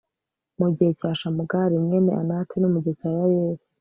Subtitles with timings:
[0.59, 3.63] mu gihe cya shamugari, mwene anati, no mu gihe cya yayeli